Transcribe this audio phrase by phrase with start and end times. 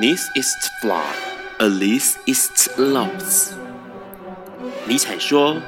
[0.00, 1.02] Nichts ist wahr,
[1.58, 3.50] alles ist los。
[4.86, 5.58] 尼采说：“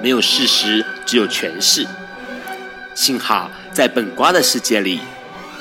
[0.00, 1.84] 没有事实，只有诠释。”
[2.94, 5.00] 幸好在本瓜的世界里，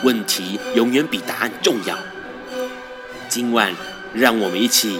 [0.03, 1.97] 问题永远比答案重要。
[3.27, 3.73] 今晚，
[4.13, 4.99] 让我们一起。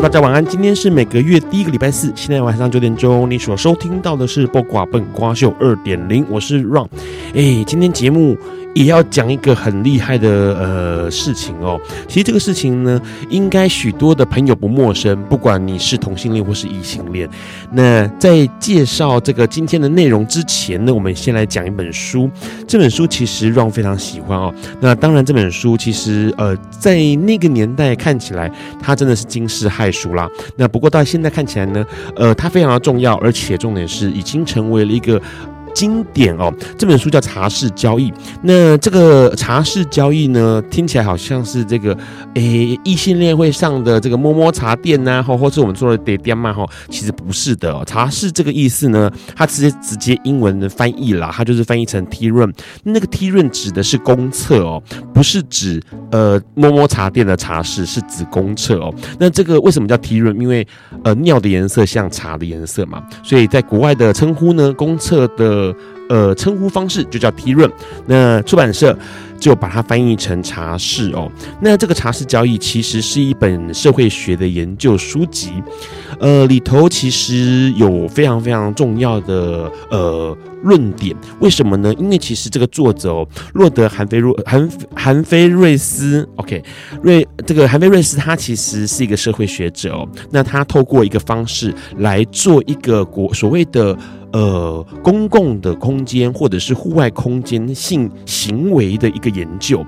[0.00, 6.86] 大家晚安，今天是每个月第一个礼拜四，现在晚上九点钟，你所收听到的是《播瓜笨瓜秀》二点零，我是 Ron，
[7.34, 8.36] 哎，今天节目。
[8.76, 11.80] 也要讲一个很厉害的呃事情哦。
[12.06, 17.26] 其实这个事情呢，应该许多的朋友不陌生，不管你是同性恋或是异性恋。
[17.72, 22.30] 那在介绍这个今天的内容之前呢，我们先来讲一本书。
[22.68, 24.52] 这本书其实让非常喜欢哦。
[24.78, 30.28] 那当然，这本书其实呃在那个年代看起来，它真的是惊世骇俗啦。
[30.54, 31.82] 那不过到现在看起来呢，
[32.14, 35.18] 呃，它非常的重要，而且重点是已经成为了一个。
[35.76, 38.10] 经典哦，这本书叫《茶室交易》。
[38.42, 41.94] 那这个茶室交易呢，听起来好像是这个
[42.32, 47.84] 诶异性恋会上的这个摸摸茶店呐，或或是我们做的爹爹嘛，哈，其实不是的哦。
[47.84, 52.50] 茶室这个意思呢，它直接直接英文的翻译啦，它就是翻译成 tea room。
[52.82, 54.82] 那个 tea room 指的是公厕哦，
[55.12, 58.94] 不是指呃摸摸茶店的茶室，是指公厕哦。
[59.18, 60.40] 那这个为什么叫 tea room？
[60.40, 60.66] 因为
[61.04, 65.65] 呃尿的颜色像茶的颜色嘛，所以在国外的称呼呢，公厕的。
[66.08, 67.70] 呃，称呼方式就叫 T 润。
[68.06, 68.96] 那出版社
[69.38, 71.30] 就把它翻译成茶室哦。
[71.60, 75.50] 那这个茶室交易其实是一本社会学的研究书籍，
[76.20, 81.14] 呃，里头其实有非常非常重要的呃论点。
[81.40, 81.92] 为什么呢？
[81.98, 86.62] 因为其实这个作者哦，洛德韩菲瑞韩韩菲瑞斯，OK，
[87.02, 90.08] 瑞这个韩菲瑞斯他其实是一个社会学者哦。
[90.30, 93.96] 那他透过一个方式来做一个国所谓的。
[94.32, 99.84] 呃，公共的空间或者是户外空间性行为的一个研究，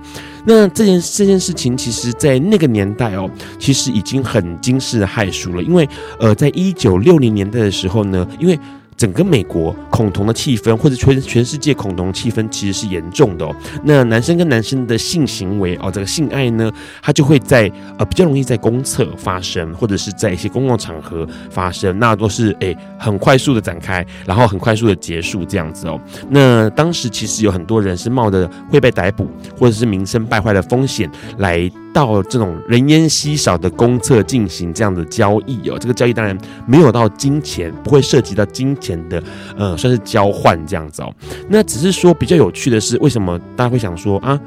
[0.47, 5.89] 那这件这件事情，其实在那个年代哦，其实已经很惊世骇俗了，因为
[6.19, 8.59] 呃，在一九六零年代的时候呢，因为。
[8.99, 13.55] 整个美国恐同的气氛，或者全全世界恐同气氛，其实是严重的哦。
[13.85, 16.71] 那男生跟男生的性行为哦，这个性爱呢，
[17.01, 26.01] 它就会在呃比较容易在公厕发生，或者是在一些公共场合发生，那都是诶很快速的展开，然后很快速的结束这样子哦。
[26.29, 31.71] 那当时其实有很多人是冒着会被逮捕或者是名声败坏的风险来。
[31.93, 39.23] 到这种人烟稀少的公厕进行这样的交易哦，这个交易当然没有到金钱，不会涉及到金钱的，
[39.57, 41.13] 呃，算是交换这样子哦。
[41.49, 44.39] 那只是说比较有趣的是，为什么大家会想说啊，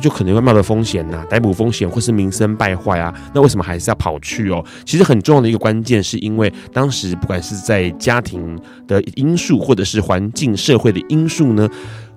[0.00, 4.64] 就可能会冒着风险呐，逮捕风险或是名声败坏啊，那为什么还是要跑去哦？
[4.84, 11.68] 其实很重要的一个关键是因为当时不管是在家庭的因素，或者是环境社会的因素呢。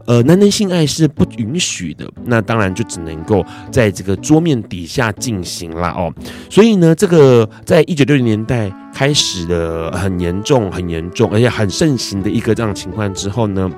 [0.06, 6.14] 呃，男人性爱是不允许的，那当然就只能够在这个桌面底下进行了哦。
[6.50, 13.72] 所以呢，这个在一九六零年代开始的很严重、很严重，而且很盛行的一个这样情况之后呢。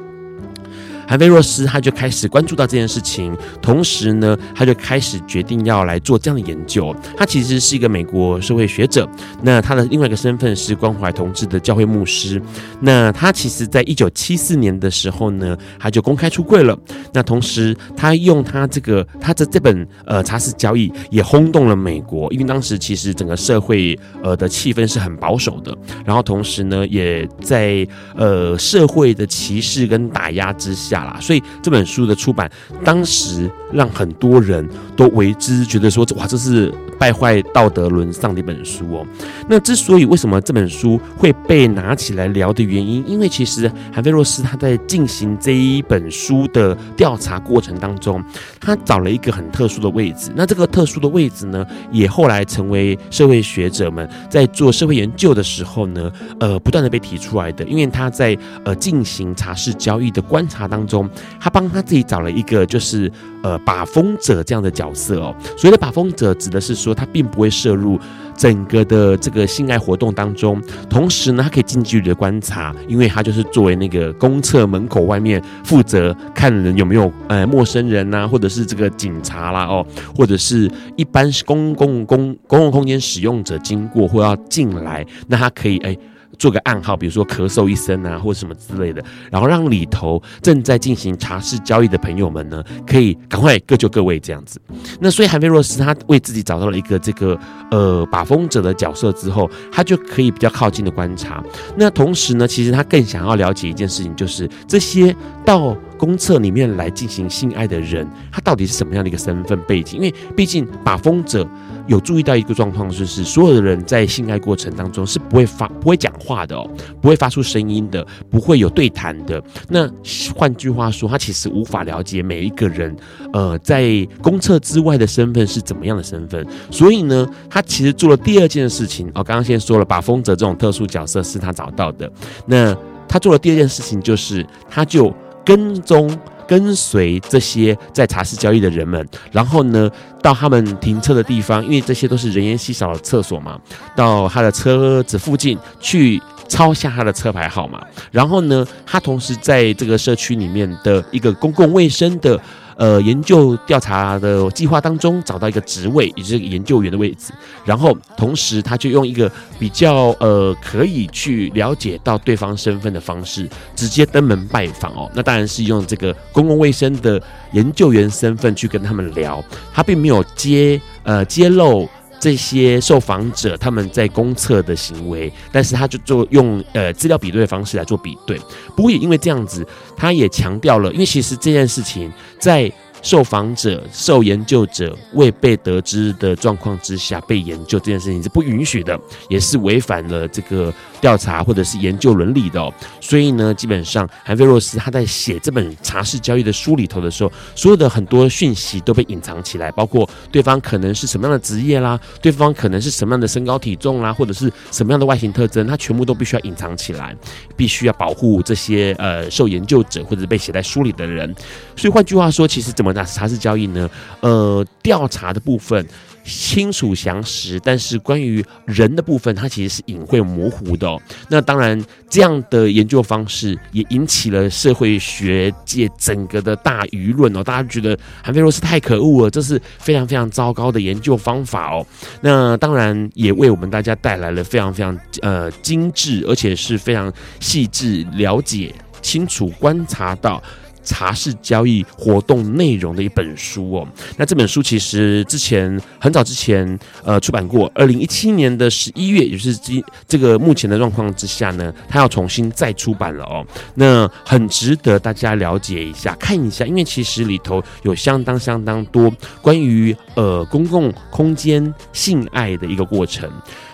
[1.07, 6.95] 韩菲若斯他就开始关注到这件事情，同时呢，他就开始决定要来做这样的研究。
[7.15, 9.07] 他其实是一个美国社会学者，
[9.41, 12.41] 那他的另外一个身份是关怀同志的教会牧师。
[12.81, 16.77] 那他其实在一九七四年的时候呢，他就公开出柜了。
[17.13, 30.94] 那同时，他用他这个他的这本呃查斯交易也轰动了美国，因为当时其实整个社会呃的气氛是很保守的，然后同时呢，也在呃社会的歧视跟打压之下。
[31.19, 32.49] 所以这本书的出版，
[32.83, 39.05] 当时让很多人都为之觉得说，哇，这是败坏道德沦丧的一本书哦。
[39.49, 48.23] 那之所以为什么这本书会被拿起来聊的原因，因为其实韩菲洛斯他在进行这一本书的调查过程当中，
[48.59, 50.31] 他找了一个很特殊的位置。
[50.35, 57.65] 那这个特殊的位置呢，也后来成为社会学者们在做社会研究的时候呢，呃，不断的被提出来的。
[57.65, 61.09] 因为他在呃进行茶室交易的观察当中，
[61.39, 63.11] 他帮他自己找了一个就是
[63.43, 65.35] 呃把风者这样的角色哦。
[65.57, 67.99] 所谓的把风者指的是说，他并不会涉入
[68.35, 79.85] 整个的这个性爱活动当中，同时呢，他可以近距离的观察，因为他就是作为那个公厕门口外面负责看人有没有呃陌生人呐、啊，或者是这个警察啦哦，
[80.15, 85.97] 或者是一般是公共公公共空间使用者经过或要进来，那他可以哎。
[86.35, 94.59] 做个暗号，比如说咳嗽一声啊，或者什么之类的，然后让里头正在进行茶室交易的朋友们呢，可以赶快各就各位这样子。
[94.99, 97.37] 那所以韩非若是他为自己找到了一个这个
[97.71, 101.43] 呃把风者的角色之后，他就可以比较靠近的观察。
[101.75, 105.15] 那同时呢，其实他更想要了解一件事情，就是这些
[105.45, 109.97] 到公厕里面来进行性爱的人，他到底是什么样的一个身份背景？
[109.97, 111.47] 因为毕竟把风者。
[111.87, 116.67] 有注意到一个状况，就是所有的人在性爱过程当中是不会发、不会讲话的哦，
[116.99, 119.39] 不会发出声音的，不会有对谈的。
[119.69, 119.87] 那
[120.35, 122.95] 换句话说，他其实无法了解每一个人，
[123.33, 126.43] 呃，在公厕之外的身份是怎么样的身份。
[126.71, 129.23] 所以呢，他其实做了第二件事情哦。
[129.23, 132.11] 刚刚先说了，把风者这种特殊角色是他找到的。
[132.47, 132.75] 那
[133.07, 135.13] 他做了第二件事情，就是他就
[135.45, 136.17] 跟踪。
[136.47, 139.89] 跟随这些在茶室交易的人们，然后呢，
[140.21, 143.59] 到他们停车的地方，因为这些都是人烟稀少的厕所嘛，
[143.95, 152.39] 到他的车子附近去抄下他的车牌号码，然后呢，他同时在这个社区里面的一个公共卫生的。
[152.77, 157.31] 呃，研究调查的计划当中找到一个职位，也就是研究员的位置，
[157.63, 163.47] 然后同时他就用一个比较呃可以去了解到对方身份的方式，
[163.77, 165.09] 直接登门拜访哦。
[165.13, 167.17] 那当然是用这个公共卫生的
[167.53, 169.41] 研究员身份去跟他们聊，
[169.73, 171.87] 他并没有揭呃揭露。
[172.19, 178.39] 这些受访者他们在公厕的行为，但是他就做用呃资料比对的方式来做比对。
[178.75, 179.65] 不过也因为这样子，
[179.95, 182.71] 他也强调了，因为其实这件事情在。
[183.01, 190.73] 受访者、受研究者未被得知的状况之下被研究这件事情是不允许的，也是违反了这个
[191.05, 192.73] 调查或者是研究伦理的。
[192.99, 207.15] 所以呢，基本上韩菲洛斯他在写这本茶室交易的书里头的时候，所有的很多讯息都被隐藏起来，包括对方可能是什么样的职业啦，对方可能是什么样的身高体重啦，或者是什么样的外形特征，他全部都必须要隐藏起来，
[207.55, 211.31] 必须要保护这些呃受研究者或者被写在书里的人。
[211.75, 212.95] 所以换句话说，其实怎么？
[212.95, 213.89] 那茶室交易呢？
[214.21, 215.85] 呃，调查的部分
[216.25, 220.97] 清楚详实，但是关于人的部分，它其实是隐晦模糊的。
[221.29, 221.79] 那当然，
[222.09, 227.43] 这样的研究方式也引起了社会学界整个的大舆论哦。
[227.43, 231.85] 大家觉得韩菲洛斯太可恶了，这是非常非常糟糕的研究方法哦。
[232.21, 240.41] 那当然也为我们大家带来了非常非常呃精致，而且是非常细致、了解、清楚、观察到。
[240.85, 259.11] 茶室交易活动内容的一本书哦，那这本书其实之前很早之前呃出版过，二零一七年的十一月，也就是今这个目前的状况之下呢，它要重新再出版了哦，那很值得大家了解一下，看一下，因为其实里头有相当相当多
[259.41, 263.29] 关于呃公共空间性爱的一个过程。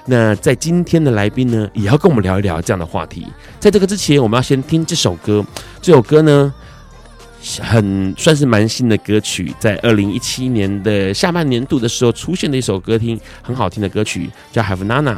[0.05, 3.27] 那在今天的来宾呢，也要跟我们聊一聊这样的话题。
[3.59, 5.45] 在这个之前，我们要先听这首歌，
[5.81, 6.53] 这首歌呢。
[7.61, 15.15] 很算是蛮新的歌曲，在二零一七年的下半年度的时候出现的一首歌，听很好听的歌曲，叫《Have Nana》。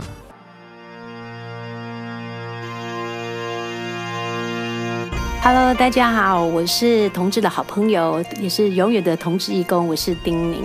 [5.41, 10.63] Hello，大家好，我是同志的好朋友，也是永远的同志义工，我是丁宁。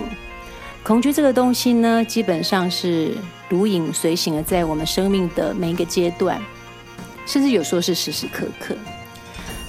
[0.81, 3.11] 恐惧这个东西呢，基本上是
[3.49, 6.41] 如影随形的，在我们生命的每一个阶段，
[7.25, 8.73] 甚至有时候是时时刻刻。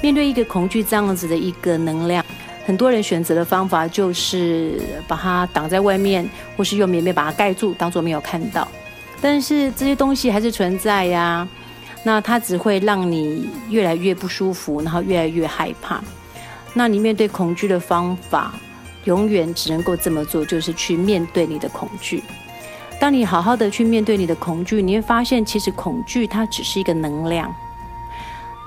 [0.03, 2.25] 面对一个恐惧这样子的一个能量，
[2.65, 8.67] 很多人选择的方法就是把它挡在外面，或是用棉被把它盖住，当做没有看到。
[9.21, 11.47] 但是这些东西还是存在呀，
[12.03, 16.01] 那它只会让你越来越不舒服，然后越来越害怕。
[16.73, 18.55] 那你面对恐惧的方法，
[19.05, 22.23] 永远只能够这么做，就是去面对你的恐惧。
[22.99, 27.55] 当你好好的去面对你的恐惧，你会发现，其实恐惧它只是一个能量。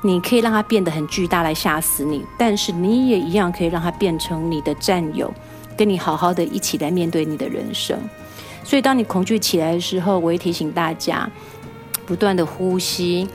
[0.05, 5.33] 你可以让它变得很巨大来吓死你，但是你也一样可以让它变成你的战友，
[5.77, 7.97] 跟你好好的一起来面对你的人生。
[8.65, 11.29] 所以，当你恐惧起来的时候，我会提醒大家，
[12.05, 13.27] 不断的呼吸，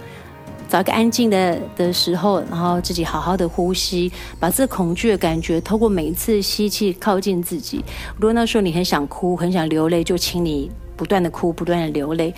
[0.69, 7.85] 找一个安静的的时候，然后自己好好的呼吸，把这恐惧的感觉透过每一次吸气靠近自己。
[8.17, 12.35] 如果那时候你很想哭，很想流泪，就请你不断的哭，不断的流泪，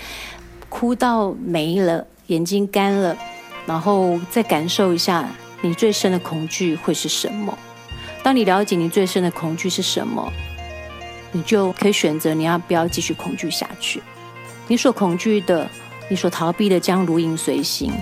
[0.69, 3.17] 哭到没了，眼睛干了。
[3.67, 5.29] 然后再感受一下
[5.61, 7.57] 你最深的恐惧会是什么。
[8.23, 10.31] 当你了解你最深的恐惧是什么，
[11.33, 14.03] 你就可以选择你要不要继续恐惧下去。
[14.69, 15.69] 你所恐惧的，
[16.09, 17.93] 你所逃避的将如影随形，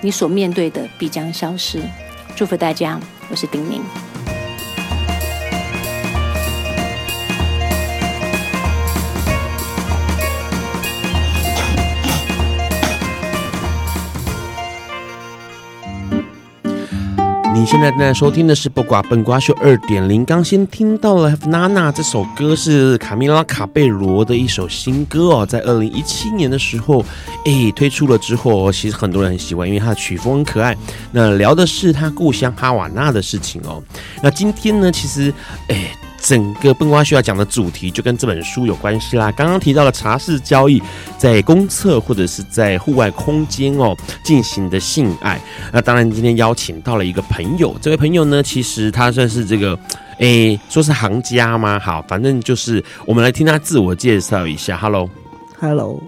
[0.00, 1.80] 你所面对的必将消失。
[2.36, 3.00] 祝福大家，
[3.30, 4.07] 我是丁宁。
[17.58, 20.24] 你现在正在收听的是《不瓜笨瓜秀》二点零。
[20.24, 27.04] 刚先听到了《Nana》这首歌，是卡米拉·卡贝罗的一首新歌哦，在二零一七年的时候，
[27.44, 30.76] 哎，推出了之后，其实很多人很喜欢，因为它的曲风很可爱。
[31.10, 33.82] 那聊的是他故乡哈瓦那的事情哦。
[34.22, 35.34] 那今天呢，其实，
[35.66, 35.90] 哎。
[36.20, 39.30] 整个笨瓜需要讲的主题就跟这本书有关系啦。
[39.32, 40.82] 刚刚提到了茶室交易，
[41.16, 45.40] 在公厕或者是在户外空间哦进行的性爱。
[45.72, 49.78] 那当然，今天邀请到了一个朋友，这位朋友呢，其实他算是这个，
[50.18, 51.78] 诶，说是行家吗？
[51.78, 54.76] 好，反正就是我们来听他自我介绍一下。
[54.76, 56.02] Hello，Hello，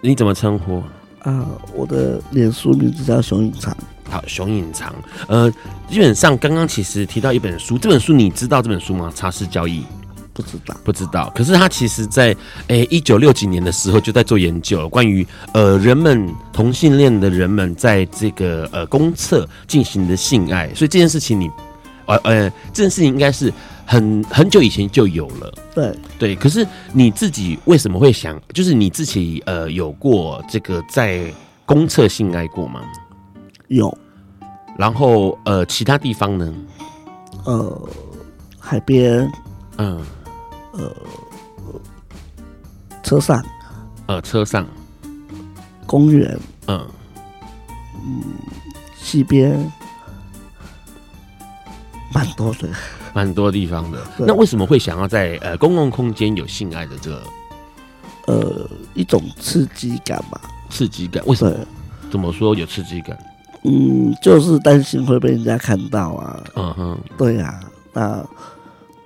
[0.00, 0.82] 你怎么称呼？
[1.22, 3.76] 啊，我的脸书名字叫熊隐藏。
[4.10, 4.94] 好，熊隐藏。
[5.28, 5.50] 呃，
[5.90, 9.12] 基本上刚刚其实提到一本书，这本书你知道这本书吗？
[9.14, 9.84] 茶室交易，
[10.32, 11.32] 不知道，不知道。
[11.34, 12.34] 可是他其实在
[12.68, 21.50] 诶一九六几年的时候就在做研究，关于呃人们同性恋的人们在这个呃公厕进行的性爱，所以这件事情你
[22.06, 23.52] 呃呃这件事情应该是
[23.84, 25.52] 很很久以前就有了。
[25.74, 31.24] 对对，可是你自己为什么会想，就是你自己呃有过这个在
[31.64, 32.80] 公厕性爱过吗？
[33.68, 33.96] 有，
[34.78, 36.54] 然后呃，其他地方呢？
[37.44, 37.88] 呃，
[38.58, 39.30] 海边，
[39.78, 40.04] 嗯，
[40.72, 40.92] 呃，
[43.02, 43.44] 车上，
[44.06, 44.66] 呃，车上，
[45.86, 46.86] 公园，嗯，
[48.04, 48.22] 嗯，
[48.96, 49.72] 西边，
[52.12, 52.68] 蛮多的，
[53.14, 53.98] 蛮多地方的。
[54.18, 57.22] 那为什么会想要在呃公共空间有性爱的这个？
[58.26, 60.40] 呃，一种刺激感吧。
[60.68, 61.24] 刺激感？
[61.26, 61.56] 为什么？
[62.10, 63.16] 怎么说有刺激感？
[63.68, 66.40] 嗯，就是担心会被人家看到啊。
[66.54, 68.24] 嗯哼，对呀、啊，那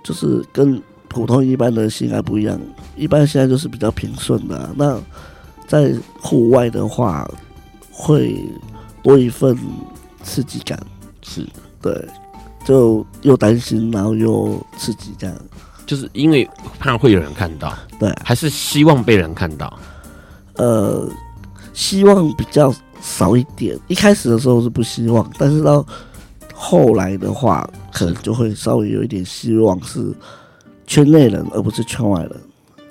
[0.04, 2.60] 就是跟普通一般的性爱不一样。
[2.94, 5.00] 一般性爱就是比较平顺的、啊，那
[5.66, 7.26] 在户外的话，
[7.90, 8.44] 会
[9.02, 9.56] 多一份
[10.22, 10.78] 刺激感。
[11.22, 11.46] 是，
[11.80, 12.06] 对，
[12.64, 15.34] 就又担心，然后又刺激，这样。
[15.86, 16.46] 就是因为
[16.78, 19.78] 怕会有人看到，对，还是希望被人看到？
[20.56, 21.08] 呃，
[21.72, 22.74] 希望比较。
[23.00, 25.84] 少一点，一开始的时候是不希望，但是到
[26.54, 30.12] 后来的话，可能就会稍微有一点希望是
[30.86, 32.36] 圈内人，而不是圈外人。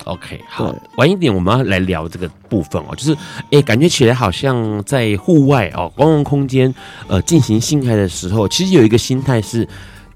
[0.06, 3.16] OK，好，晚一点我们要来聊这个部分哦，就是
[3.52, 6.74] 哎，感觉起来好像在户外哦，公共空间
[7.08, 9.68] 呃进行性爱的时候，其实有一个心态是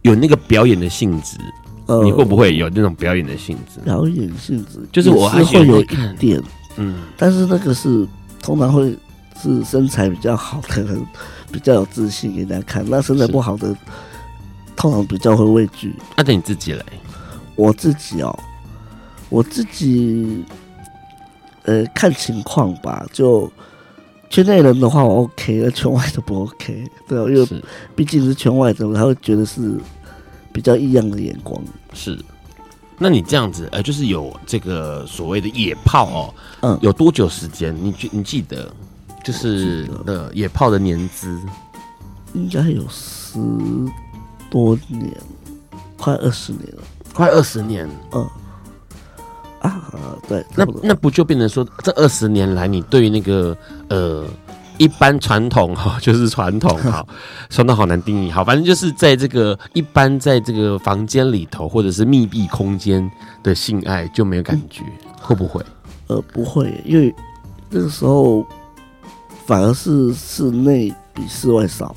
[0.02, 1.38] 有那个表演的性质。
[1.86, 3.80] 呃，你会不会有那种表演的性质？
[3.82, 5.86] 表演性质就是我还是会有一
[6.18, 6.42] 点，
[6.78, 8.08] 嗯，但是那个是
[8.42, 8.98] 通常会。
[9.42, 11.06] 是身材比较好的人
[11.52, 13.76] 比较有自信给大家看，那身材不好的
[14.76, 15.96] 通常比较会畏惧。
[16.16, 16.84] 那对你自己嘞，
[17.56, 18.38] 我自己哦，
[19.30, 20.44] 我自己
[21.64, 23.06] 呃看情况吧。
[23.12, 23.52] 就
[24.30, 26.84] 圈内人的话我 OK，那圈外的不 OK。
[27.08, 27.64] 对，因为
[27.96, 29.78] 毕竟是圈外的，他会觉得是
[30.52, 31.62] 比较异样的眼光。
[31.94, 32.18] 是，
[32.98, 37.76] 那你这样子呃，就是有这个所谓的野炮哦，嗯，有多久时间？
[37.80, 38.74] 你记你记得？
[39.24, 41.40] 就是呃，野炮的年资
[42.34, 43.40] 应该有十
[44.50, 45.16] 多年，
[45.98, 47.90] 快二十年了，快二十年。
[48.12, 48.30] 嗯，
[49.62, 49.82] 啊，
[50.28, 53.56] 对，那那不就变成说，这二十年来，你对于那个
[53.88, 54.26] 呃，
[54.78, 57.06] 一般传统 哈，就是传统 哈，
[57.50, 63.10] 说的好难定义，好，反正就是在这个一般在这个房间里头或者是密闭空间
[63.42, 65.64] 的性爱就没有感觉，嗯、会不会？
[66.08, 67.16] 呃，不会，因为
[67.70, 68.46] 那个时候。
[69.46, 71.94] 反而是室内比室外少，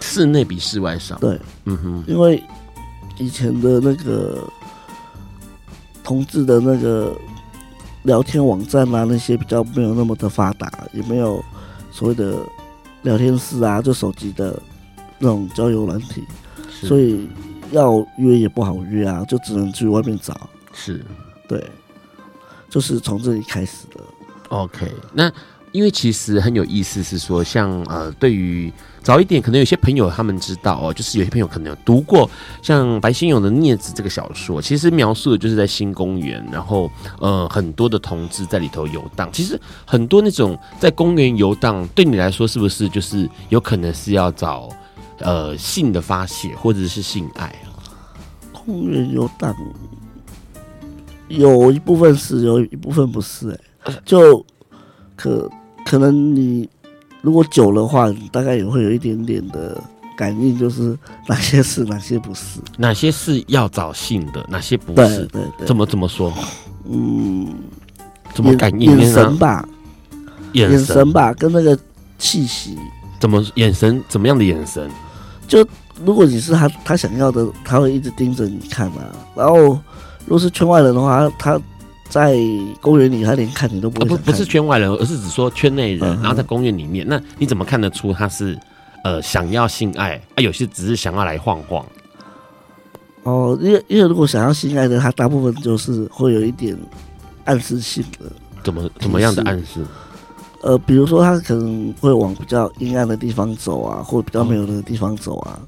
[0.00, 1.16] 室内比室外少。
[1.16, 2.42] 对，嗯哼，因为
[3.18, 4.46] 以前的那个
[6.04, 7.16] 同志的那个
[8.02, 11.42] 聊天网站啊，那些比较没有那么的发达，也没有
[11.90, 12.36] 所谓的
[13.02, 14.60] 聊天室啊，就手机的
[15.18, 16.22] 那种交友软体，
[16.70, 17.28] 所以
[17.70, 20.48] 要约也不好约啊，就只能去外面找。
[20.74, 21.02] 是，
[21.48, 21.64] 对，
[22.68, 24.00] 就是从这里开始的。
[24.50, 25.32] OK，那。
[25.72, 32.30] 因为其实很有意思，是说像呃，对于早一点，可能有些朋友他们知道哦，就是有些朋友可能有读过
[32.62, 39.28] 像白先勇的《镊子》这个小说，其实描述的就是在新公园，然后呃很多的同志在里头游荡。
[39.32, 44.68] 其实很多那种在公园游荡，对你来说是不是就是有可能是要找
[45.18, 47.72] 呃性的发泄，或者是性爱啊？
[48.52, 49.52] 公园游荡，
[51.28, 53.60] 有一部分是，有一部分不是、欸。
[53.84, 54.44] 哎，就
[55.16, 55.50] 可
[55.84, 56.68] 可能你
[57.20, 59.82] 如果久的话，你大概也会有一点点的
[60.16, 60.96] 感应，就是
[61.28, 65.26] 哪些是，哪些不是，哪些是要找性的，哪些不是？
[65.26, 66.32] 对对对，怎么怎么说？
[66.84, 67.54] 嗯，
[68.34, 68.98] 怎么感应？
[68.98, 69.68] 眼神吧，
[70.52, 71.78] 眼神，吧，跟那个
[72.18, 72.76] 气息。
[73.20, 74.02] 怎么眼神？
[74.08, 74.90] 怎么样的眼神？
[75.46, 75.64] 就
[76.04, 79.14] 如果你是他，他想要的，他会一直盯着你看啊。
[79.36, 79.78] 然后，
[80.26, 81.60] 如果是圈外人的话，他
[82.12, 82.36] 在
[82.82, 84.04] 公园里，他连看你都不。
[84.04, 86.06] 不不是圈外人，而是只说圈内人。
[86.20, 88.58] 然后在公园里面，那你怎么看得出他是
[89.02, 90.36] 呃想要性爱啊？
[90.42, 91.82] 有些只是想要来晃晃。
[93.22, 96.76] 哦，因为因为如果想要性爱的，他大部分就是会有一点
[97.46, 98.30] 暗示性的。
[98.62, 99.82] 怎么怎么样的暗示？
[100.60, 105.58] 呃，比如说他可能会往比较阴暗的地方走啊，或者比较没有人的地方走啊，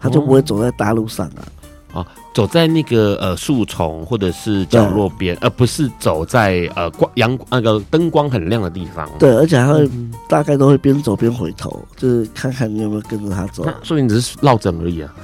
[0.00, 1.46] 他就不会走在大路上啊。
[1.94, 9.08] 哦，走在那个呃树丛或者是角落边，而不是走在呃光阳那个灯光很亮的地方。
[9.18, 9.88] 对，而且还会
[10.28, 13.64] 大概都会边走边回头，就是看看你有没有跟着他走。
[13.82, 15.14] 说明只是落枕而已 啊。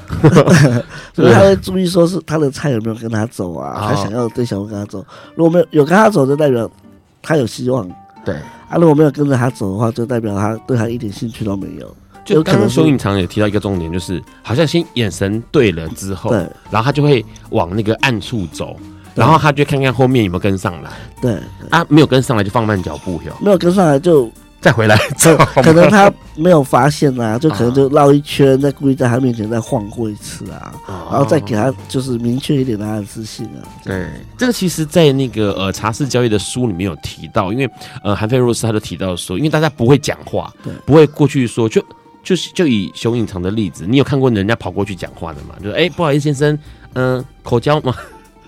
[1.12, 5.04] 所以他会注意说是他的菜有没有跟他走啊，他想要的对象会跟他走。
[5.34, 6.70] 如果没有有跟他走，就代表
[7.20, 7.88] 他有希望。
[8.24, 8.34] 对，
[8.68, 11.96] 啊，如果没有跟着他走的话，就代表他对他一点兴趣都没有。
[12.34, 16.38] 就刚刚熊隐藏也提到一个重点，就是好像先眼神对了之后，对，
[16.70, 18.76] 然后他就会往那个暗处走，
[19.14, 20.90] 然后他就看看后面有没有跟上来。
[21.20, 21.38] 对，
[21.70, 24.30] 啊，没有跟上来就放慢脚步，哟没有跟上来就。
[24.62, 24.94] 再回来，
[25.62, 33.64] 可能他没有发现啊，就可能就绕一圈，再故意在他面前再晃过一次啊，然后再给他就是明确一点的暗示性啊。
[33.82, 34.06] 对，
[34.36, 37.66] 这个其实，在那个呃茶室交易的书里面有提到，因为
[38.04, 41.82] 呃韩非若斯他就提到说，因为大家不会讲话，对，不会过去说，就
[42.22, 45.54] 就是就以熊隐藏的例子，你有看过人家跑过去讲话的吗？
[45.62, 46.58] 就是哎，不好意思先生，
[46.94, 47.94] 嗯，口交吗？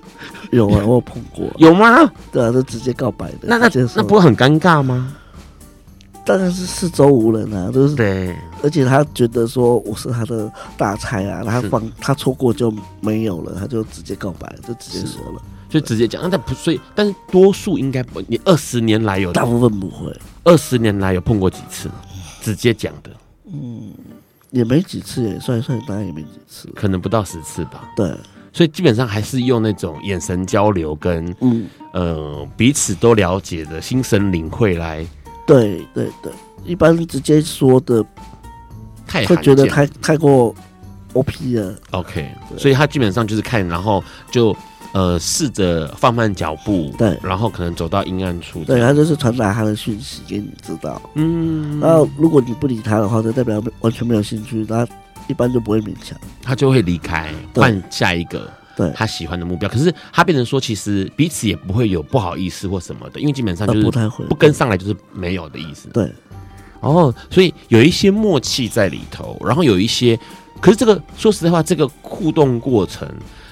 [0.53, 2.11] 有啊，我有碰过， 有吗？
[2.31, 5.17] 对啊，就直接告白的，那那那不会很尴尬吗？
[6.25, 16.23] 当然是四周无人啊，都、就是对，而且他觉得说我是他的大菜啊，他放他错过就没有了，他就直接告白，就直接说了，就直接讲。
[16.23, 21.91] 那但不所以，但是多数应该不，你二十年来有大部分不会，二十年来有碰过几次
[22.41, 23.11] 直接讲的？
[23.53, 23.93] 嗯，
[24.51, 27.89] 也没几次耶，算一算当然也没几次，可能不到十次吧。
[27.97, 28.09] 对，
[28.53, 35.07] 所以基本上还是用那种眼神交流跟嗯呃彼此都了解的心神领会来。
[35.47, 36.33] 对对对，
[36.65, 38.05] 一般直接说的，
[39.07, 40.55] 太会觉得太太过
[41.15, 41.75] OP 了。
[41.91, 44.57] OK，所以他基本上就是看，然后就
[44.93, 51.01] 呃试着放慢脚步，对，然后可能走到阴暗处，对，他就是传达他的讯息给你知道。
[51.15, 54.87] 嗯，然后如果你不理他的话，就代表完全没有兴趣，他
[55.29, 58.51] 一般就不会勉强，他就会离开，换下一个。
[58.75, 65.91] 对他喜欢的目标，可是他变成说，其实彼此也不会有不好意思或什么的，因为基本上就是不太会不跟上来就是没有的意思。
[65.91, 66.11] 对，
[66.81, 70.19] 然后所以有一些默契在里头，然后有一些，
[70.59, 73.07] 可是这个说实在话，这个互动过程，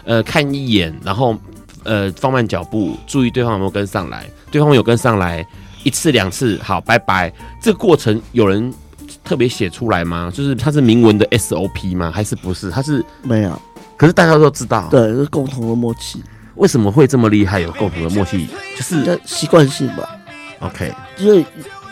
[0.04, 1.36] 呃，看一眼，然后
[1.84, 5.46] 呃放慢脚步，注意对方有没有跟上来，对方有跟上来
[5.84, 7.32] 一次两次，好，拜拜。
[7.62, 8.72] 这个过程有人
[9.24, 10.30] 特别写出来吗？
[10.34, 12.10] 就是它是明文的 SOP 吗？
[12.10, 12.70] 还是不是？
[12.70, 13.60] 它是没有。
[13.96, 16.22] 可是大家都知道，对，是共同的默契。
[16.56, 17.60] 为什么会这么厉害？
[17.60, 20.08] 有共同的默契，就是习惯性吧。
[20.60, 21.44] OK，因为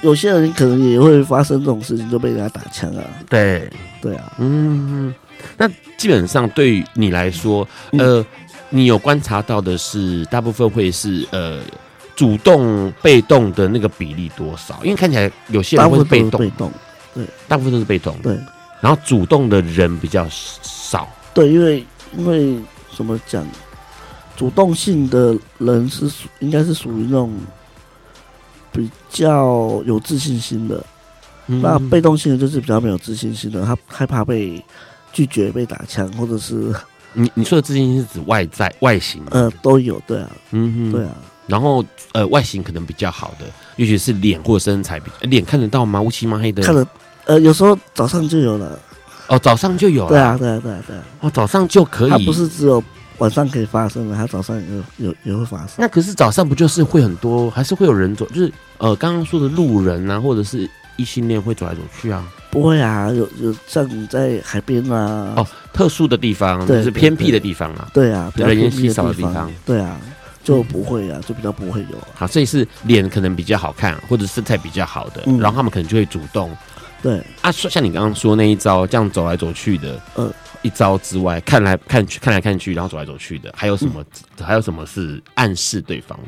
[0.02, 3.02] 有些人可能也会发生这种事情，就被人家打枪啊。
[3.28, 4.32] 对，对啊。
[4.38, 5.14] 嗯，
[5.56, 8.24] 那基本上对于你来说，呃，
[8.70, 11.60] 你有观察到的是，大部分会是呃
[12.14, 14.78] 主动被动的那个比例多少？
[14.82, 16.72] 因为看起来有些人会被动，被动，
[17.14, 18.38] 对，大部分都是被动，对。
[18.80, 21.84] 然后主动的人比较少，对，因为。
[22.16, 22.58] 因为
[22.96, 23.46] 怎么讲，
[24.34, 27.30] 主动性的人是属应该是属于那种
[28.72, 30.82] 比较有自信心的，
[31.48, 34.64] 嗯、那被动性的就是比较没有自信心的，他害怕被
[35.12, 36.72] 拒绝、被打枪，或者是
[37.12, 39.22] 你你说的自信心是指外在外形？
[39.30, 41.10] 呃，都有，对啊，嗯哼，对啊。
[41.46, 46.00] 然后呃，外形可能比较好的，也许是脸或身材比，脸看得到吗？
[46.00, 46.86] 乌漆嘛黑的，看得
[47.24, 48.78] 呃，有时候早上就有了。
[49.28, 50.08] 哦，早上就有了。
[50.08, 51.02] 对啊，对啊，对啊，对啊。
[51.20, 52.10] 哦，早上就可以。
[52.10, 52.82] 它不是只有
[53.18, 55.76] 晚上可以发生的，它早上也有也会发生。
[55.78, 58.24] 那可是早上不就是会很多，还是会有人走？
[58.26, 62.22] 就是呃，刚刚说的路人啊，或者是异性恋会走来走去啊？
[62.50, 67.88] 不会啊，有有像你在海边啊，哦，特殊的地方，就是偏僻的地方啊。
[67.94, 69.50] 对啊，比较人烟稀少的地方。
[69.64, 69.98] 对啊，
[70.42, 71.98] 就不会啊，就比较不会有。
[72.14, 76.50] 好，这是脸可能比较好看，或者身材比较好的，然后他们可能就会主动。
[77.00, 80.32] 对啊，说像你刚刚说那一招，这样走来走去的，嗯，
[80.62, 84.02] 一招之外，看来看去，看来看去，然后走来走去的，还有什么？
[84.38, 86.18] 嗯、还有什么是暗示对方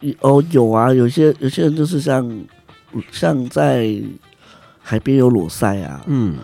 [0.00, 0.16] 的？
[0.20, 2.28] 哦，有啊，有些有些人就是像
[3.10, 4.00] 像在
[4.82, 6.36] 海边有裸晒啊，嗯，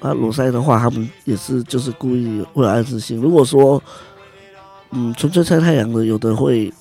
[0.00, 3.20] 啊，裸晒的话，他们也是就是故意会有暗示性。
[3.20, 3.82] 如果说
[4.92, 6.72] 嗯，纯粹晒太阳的，有的会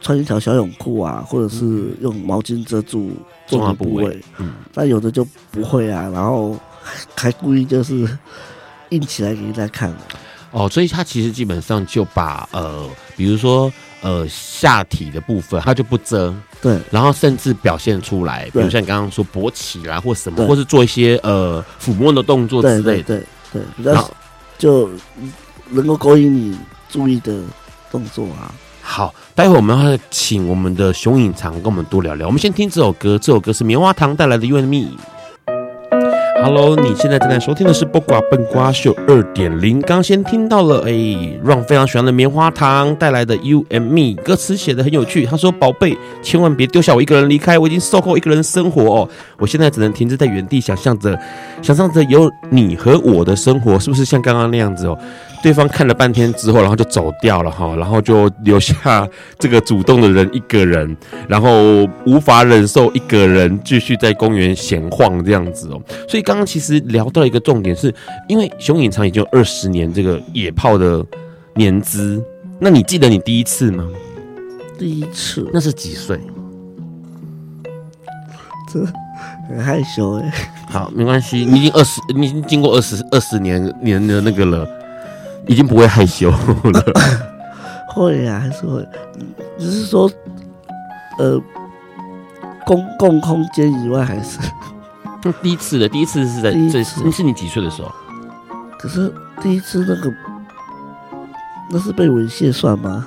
[0.00, 3.12] 穿一条小泳裤啊，或者是用毛巾遮住
[3.46, 6.56] 重要部位，嗯，但有的就不会啊，然后
[7.16, 8.08] 还故意就是
[8.90, 9.92] 硬起来给人家看。
[10.52, 24.10] 哦，所以他其实基本上就把呃，比如说呃下体的部分，他就不遮，对，然后甚至表现出来，比如像你刚刚说勃起啦，或什么，或是做一些呃抚摸的动作之类的，对对对，比较
[24.58, 24.90] 就
[25.70, 27.42] 能够勾引你注意的
[27.90, 32.26] 动作啊，好，待会我们要请我们的熊隐藏跟我们多聊聊。
[32.26, 34.96] 我们先听这首歌，这首歌是棉花糖带来的《You and Me》。
[36.46, 39.80] Hello，你现在正在收听的是《不瓜笨瓜秀》二点零。
[39.80, 40.92] 刚先听到了，哎
[41.42, 45.26] ，run 非常喜欢的棉花糖带来的《U and Me》，歌词写的很有趣。
[45.26, 49.08] 他说：“宝贝，千万别丢下我一个人离开，我已经受够一个人生活哦。
[49.38, 51.18] 我现在只能停滞在原地，想象着，
[51.62, 54.96] 想象着有你和我的生活，是不是像刚刚那样子哦？”
[55.46, 60.96] 对方看了半天之后，然后就走掉了哈，然后就留下这个主动的人一个人，
[61.28, 65.80] 然后无法忍受一个人继续在公园闲晃这样子哦。
[66.08, 67.94] 所以刚刚其实聊到一个重点是，是
[68.26, 71.06] 因为熊隐藏已经有二十年这个野炮的
[71.54, 72.20] 年资，
[72.58, 73.88] 那你记得你第一次吗？
[74.76, 76.18] 第一次那是几岁？
[78.72, 78.84] 这
[79.48, 80.32] 很害羞哎。
[80.68, 84.68] 好，没关系，你已经二十，你已经经过二十二十年年的那个了。
[85.46, 86.84] 已经不会害羞了，
[87.94, 88.86] 会呀、啊，还是会，
[89.58, 90.10] 只是说，
[91.18, 91.40] 呃，
[92.64, 94.38] 公共空间以外还是。
[95.42, 97.90] 第一次的，第一次是在这是那是你几岁的时候？
[98.78, 100.12] 可是第一次那个，
[101.70, 103.06] 那是被猥亵算吗？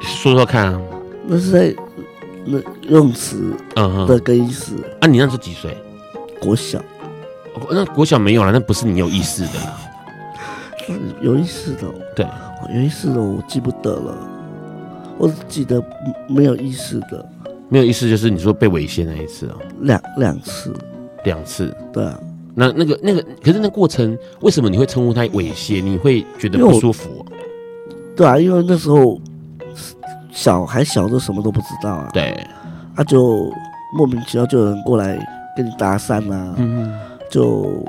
[0.00, 0.80] 说说看啊。
[1.26, 1.74] 那是在
[2.44, 3.36] 那游泳池
[3.74, 4.74] 嗯的更衣室。
[5.00, 5.76] 啊，你那时候几岁？
[6.40, 6.80] 国小。
[7.70, 9.87] 那国小没有了，那不是你有意识的。
[11.20, 11.82] 有意思的，
[12.14, 12.26] 对，
[12.74, 14.14] 有意思的我记不得了，
[15.18, 15.82] 我只记得
[16.28, 17.24] 没有意思的，
[17.68, 20.74] 没有意思就是你说被猥亵那一次哦，两两次，
[21.24, 22.18] 两次，对啊，
[22.54, 25.82] 那那个那个，可是那过程为什么你会称呼他猥亵？
[25.82, 27.24] 你会觉得不舒服？
[28.16, 29.20] 对啊，因为那时候
[30.30, 32.36] 小还小，就什么都不知道啊，对，
[32.96, 33.50] 他就
[33.96, 35.18] 莫名其妙就有人过来
[35.56, 36.92] 跟你搭讪啊，嗯，
[37.30, 37.84] 就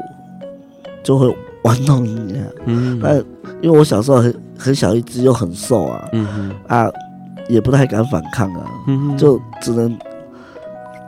[1.04, 1.36] 就会。
[1.64, 2.46] 玩弄你啊！
[2.66, 3.18] 嗯，那
[3.62, 6.56] 因为我小时候很很小一只又很瘦啊，嗯哼。
[6.68, 6.90] 啊，
[7.50, 9.98] 也不太敢反抗啊，嗯，就只能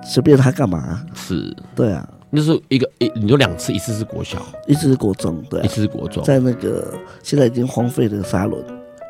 [0.03, 1.01] 随便他干嘛？
[1.13, 8.61] 是，对啊，那是一个一，你说两次，一次是国小，一次是国中，对，一次是国中，在那个现在已经荒废的沙轮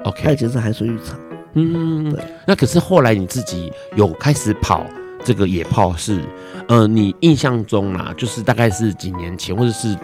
[0.03, 1.19] ，OK，它以前是海水浴场，
[1.53, 2.23] 嗯，对。
[2.45, 4.85] 那可是后来你自己有开始跑
[5.23, 6.21] 这个野炮是，
[6.67, 9.97] 呃，你印象中啊，就是大概是几年前，或者是。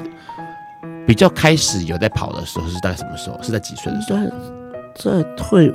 [1.08, 3.42] 比较开始有在跑的时候是大概什么时候？
[3.42, 4.20] 是在几岁的时候？
[4.94, 5.72] 在在退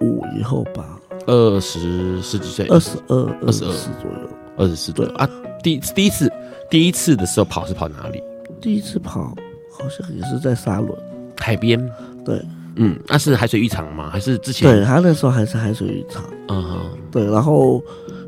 [0.00, 3.16] 伍以后吧，二十十几岁，二十二、
[3.46, 5.28] 二十二四左右，二十四左右啊。
[5.62, 6.30] 第第一次
[6.68, 8.20] 第一次的时候跑是跑哪里？
[8.60, 9.32] 第一次跑
[9.70, 10.92] 好像也是在沙仑
[11.38, 11.78] 海边。
[12.24, 14.10] 对，嗯，那是海水浴场吗？
[14.10, 14.68] 还是之前？
[14.68, 16.24] 对，他那时候还是海水浴场。
[16.48, 16.80] 嗯哼，
[17.12, 17.80] 对，然后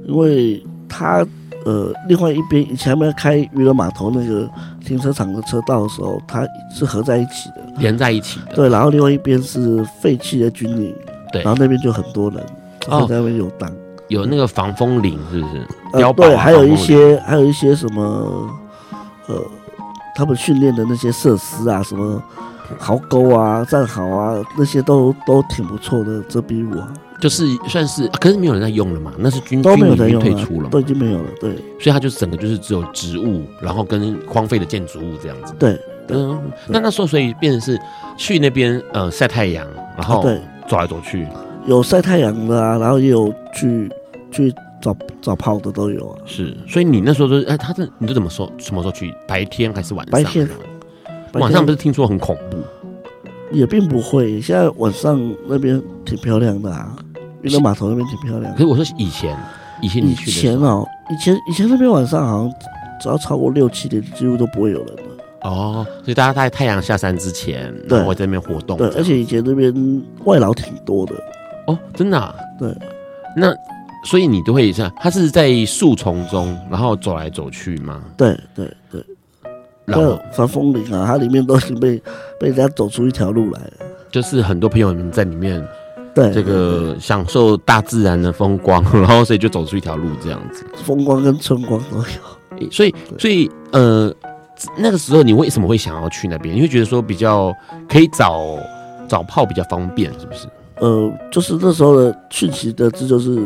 [0.07, 1.27] 因为他。
[1.65, 4.49] 呃，另外一边以前还没有开渔人码头那个
[4.85, 8.55] 停车场的车道的时候，它是合在一起的，连在一起的。
[8.55, 10.95] 对，然后另外一边是废弃的军营，
[11.33, 12.39] 对，然后那边就很多人
[12.89, 13.71] 哦，在那边游荡，
[14.09, 15.67] 有那个防风林，是不是？
[15.95, 18.03] 呃，对，还有一些，还有一些什么，
[19.27, 19.41] 呃，
[20.15, 22.23] 他们训练的那些设施啊，什么
[22.79, 26.93] 壕沟啊、战壕啊，那些都都挺不错的遮蔽物啊。
[27.25, 29.11] 就是算是，可是没有人在用了嘛？
[29.17, 31.31] 那是军都没有在用，退出了，都已经没有了。
[31.41, 35.55] 对，所以它就整个就是只有植物，然后跟荒废的建筑物这样子。
[35.59, 37.81] 对，嗯，那那时候所以变成是
[38.19, 41.27] 去那边呃晒太阳，然后对走来走去，
[41.67, 43.91] 有晒太阳的啊，然后也有去
[44.31, 46.21] 去找找炮的都有啊。
[46.27, 48.53] 是，所以你那时候就是哎，他这你都怎么说？
[48.59, 49.15] 什么时候去？
[49.27, 50.13] 白天还是晚上？
[50.13, 50.47] 白天，
[51.33, 52.59] 晚上不是听说很恐怖？
[53.51, 56.95] 也并不会，现在晚上那边挺漂亮的啊，
[57.45, 58.53] 云德码头那边挺漂亮。
[58.55, 59.37] 可是我说以前，
[59.81, 62.53] 以前你去的以前哦，以前以前那边晚上好像
[63.01, 65.03] 只要超过六七点，几乎都不会有人了。
[65.43, 68.79] 哦，所以大家在太阳下山之前，对，会在那边活动。
[68.79, 71.15] 对，而且以前那边外劳挺多的。
[71.67, 72.35] 哦，真的啊？
[72.59, 72.75] 对。
[73.37, 73.55] 那
[74.05, 78.03] 所以你都会像他是在树丛中，然后走来走去吗？
[78.17, 79.05] 对对对，
[79.85, 82.01] 然后防风林啊，它里面都是被
[82.39, 83.61] 被人家走出一条路来，
[84.11, 85.63] 就是很多朋友们在里面，
[86.15, 92.71] 对这个享受大自然的风光， 然后所以就走出一条路这样子，风光跟春光都有。
[92.71, 94.15] 所以所以呃，
[94.79, 96.55] 那个时候你为什么会想要去那边？
[96.55, 97.53] 你会觉得说比较
[97.89, 98.57] 可以找
[99.09, 100.47] 找炮比较方便，是不是？
[100.79, 103.43] 呃，就是那时候的讯息得知，就是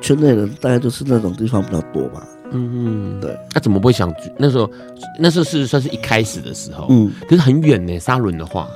[0.00, 2.22] 圈内人大概就是那种地方比较多吧。
[2.52, 3.36] 嗯嗯，对。
[3.52, 4.70] 那怎么不会想那时候？
[5.18, 7.98] 那时候是算是一开始的时候，嗯，可是很远呢。
[7.98, 8.68] 沙伦的话，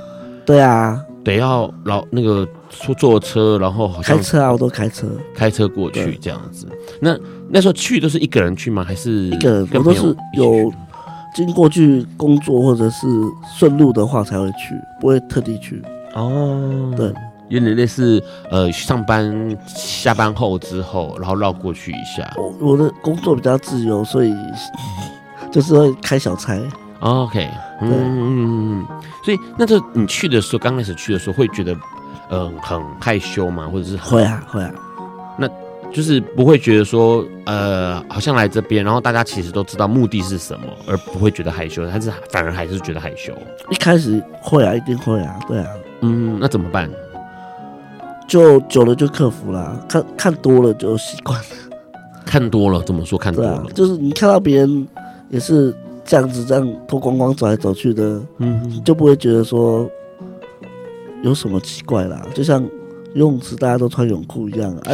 [0.45, 6.67] 对啊，得要老那个坐坐车，然后好像开车啊，我都开车，开车过去这样子。
[6.99, 7.17] 那
[7.49, 8.83] 那时候去都是一个人去吗？
[8.83, 9.67] 还是一个人？
[9.73, 10.71] 我都是有
[11.35, 13.07] 经过去工作或者是
[13.57, 15.81] 顺路的话才会去，不会特地去。
[16.13, 17.13] 哦，对。
[17.49, 22.33] 有点类似，呃，上班下班后之后，然后绕过去一下。
[22.37, 24.33] 我我的工作比较自由，所以
[25.51, 26.57] 就是会开小差。
[27.01, 27.49] OK，
[27.81, 28.85] 嗯嗯嗯，
[29.25, 31.73] 所以那这你去的时候，刚开始去的时候，会觉得，
[32.29, 33.67] 嗯、呃，很害羞吗？
[33.67, 34.71] 或者是会啊会啊，
[35.37, 35.49] 那
[35.91, 43.33] 就是不会觉得说，呃，好像来这边，然后大家其实都知道目的是什么，而不会觉得害羞，但是反而还是觉得害羞。
[43.69, 45.67] 一开始会啊，一定会啊，对啊。
[46.01, 46.89] 嗯，那怎么办？
[48.27, 51.45] 就久了就克服了，看看多了就习惯了。
[52.25, 53.19] 看多了怎么说？
[53.19, 54.87] 看多了、啊、就是你看到别人
[55.29, 55.75] 也是
[56.11, 59.89] 这样子，这样脱光光走来走去的，嗯，就不会觉得说
[61.23, 62.21] 有什么奇怪啦。
[62.33, 62.61] 就像
[63.13, 64.91] 游泳池大家都穿泳裤一样，啊，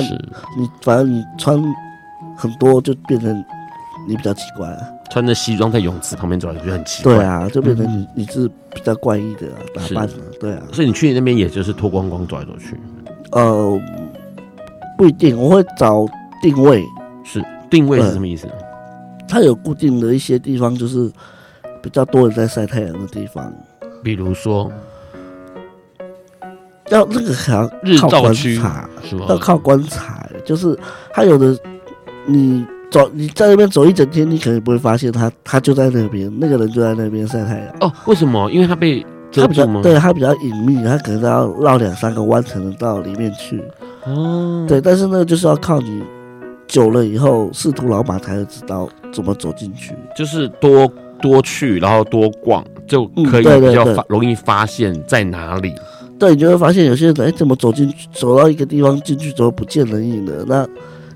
[0.55, 1.59] 你反正你穿
[2.37, 3.35] 很多就变成
[4.07, 4.77] 你比较奇怪啊。
[5.09, 7.15] 穿着西装在泳池旁边走来走去很奇怪。
[7.15, 10.61] 对啊，就变成你你是比较怪异的、啊、打扮的，对啊。
[10.71, 12.79] 所以你去那边也就是脱光光走来走去。
[13.31, 13.81] 呃，
[14.95, 16.05] 不一定，我会找
[16.43, 16.85] 定位。
[17.23, 18.47] 是定位是什么意思？
[19.27, 21.11] 它有固定的一些地方，就是
[21.81, 23.53] 比较多人在晒太阳的地方。
[24.03, 24.71] 比如说，
[26.89, 28.89] 要那个还要日照观区察？
[29.27, 30.77] 要靠观察，就是
[31.11, 31.57] 它有的
[32.25, 37.67] 你走你在那边走一整天，你可能不会发现他他就在那边，那个人就在那边晒太阳。
[37.81, 38.49] 哦，为什么？
[38.51, 39.05] 因为他被。
[39.29, 43.61] 它比较对，它比较隐秘，它可能都要绕两三个弯才能到里面去。
[44.05, 46.01] 哦，对，但是那个，就是要靠你
[46.67, 49.95] 久了以后，识途老马才会知道怎么走进去。
[50.15, 55.73] 就是多多去，然后多逛，就可以比较发容易发现在哪里。
[56.19, 60.43] 对，你就会发现有些人哎，怎么走进去，走到一个地方进去之后不见人影了？
[60.47, 60.65] 那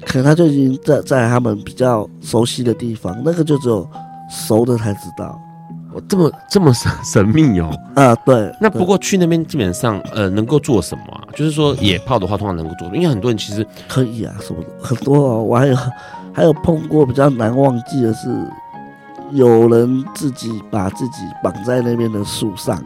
[0.06, 3.88] 可能他就已经在在他们比较熟悉的地方，那个就只有
[4.30, 5.40] 熟的才知道。
[5.94, 8.50] 我这么这么神 神秘哦啊，对。
[8.60, 11.28] 那不过去那边基本上呃能够做什么啊？
[11.36, 15.44] 就是说野炮的话，通常能够做因为很多人其实可以啊，什么很多哦。
[15.44, 15.76] 我还有
[16.34, 18.30] 还有碰过比较难忘记的是，
[19.32, 22.82] 有人自己把自己绑在那边的树上，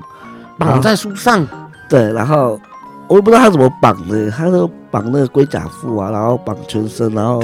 [0.58, 1.48] 绑在树上。
[1.88, 2.60] 对，然后
[3.08, 7.44] 我也不知道他怎么绑的，他都绑那个龟甲裤啊，然后绑全身，然后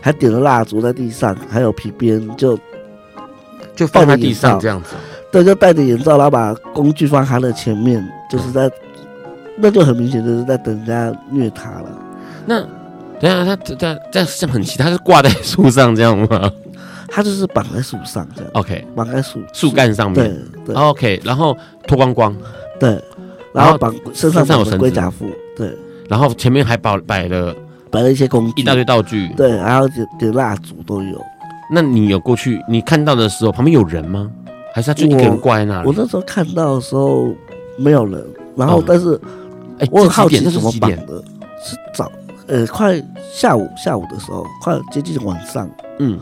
[0.00, 2.58] 还点了蜡烛在地上，还有皮鞭就。
[3.74, 4.90] 就放在地上这样子，
[5.30, 8.70] 对，就戴着眼罩，然后把工具放他的前面，就是在，
[9.56, 11.88] 那就很明显就是在等人家虐他了。
[12.46, 12.60] 那
[13.20, 16.50] 等下他这这这像很奇，他是挂在树上这样吗？
[17.14, 18.50] 他就是绑在树上这样。
[18.54, 20.34] OK，绑在树树干上面。
[20.64, 20.74] 对对。
[20.74, 21.54] OK，然后
[21.86, 22.34] 脱光光。
[22.80, 22.98] 对。
[23.52, 25.26] 然后绑身上有龟甲服。
[25.54, 25.76] 对。
[26.08, 27.54] 然后前面还摆摆了
[27.90, 29.28] 摆了一些工具，一大堆道具。
[29.36, 31.22] 对，然后点点蜡烛都有。
[31.74, 32.62] 那你有过去？
[32.68, 34.30] 你看到的时候旁边有人吗？
[34.74, 35.88] 还是他就一个人挂在那里？
[35.88, 37.34] 我那时候看到的时候
[37.78, 38.22] 没有人，
[38.54, 39.18] 然后但是，
[39.78, 41.22] 哎，我很好奇怎么绑的？
[41.62, 42.10] 是早，
[42.46, 45.68] 呃，快下午下午的时候，快接近晚上。
[45.98, 46.18] 嗯，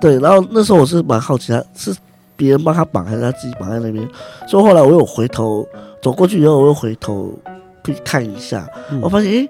[0.00, 0.18] 对。
[0.18, 1.94] 然后那时候我是蛮好奇，他是
[2.36, 4.06] 别人帮他绑还是他自己绑在那边？
[4.46, 5.66] 所以后来我又回头
[6.02, 7.32] 走过去以后，我又回头
[7.84, 8.66] 去看一下，
[9.02, 9.48] 我发现，哎，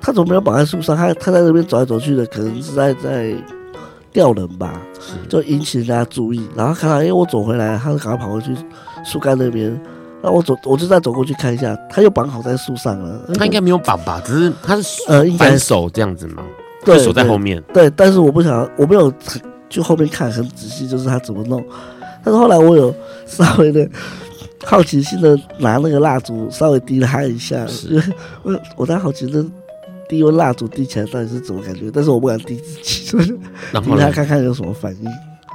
[0.00, 0.96] 他怎么没有绑在树上？
[0.96, 3.34] 他他在那边走来走去的，可能是在在。
[4.12, 4.80] 钓人吧，
[5.28, 8.54] 就引起人家注意，然后看到，因为，我走回来，他就赶快跑过去
[9.04, 9.78] 树干那边，
[10.22, 13.20] 那我走，我就再走过去看一下，他又绑好在树上了。
[13.34, 14.20] 他应该没有绑吧？
[14.24, 16.42] 只是他是呃，应该手这样子吗？
[16.84, 17.62] 对，手在后面。
[17.72, 19.12] 对，对，但是我不想，我没有
[19.68, 21.62] 去后面看很仔细，就是他怎么弄。
[22.24, 22.94] 但是后来我有
[23.26, 23.88] 稍微的
[24.64, 28.02] 好奇心的拿那个蜡烛稍微滴了他一下，因为
[28.42, 29.44] 我我在好奇的。
[30.08, 31.90] 低温蜡烛滴起来到底是怎么感觉？
[31.92, 35.10] 但是我不敢滴自己，所以滴他看看有什么反应。